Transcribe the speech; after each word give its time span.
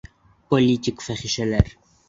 «Политик 0.53 1.05
фәхишәләр!» 1.11 1.73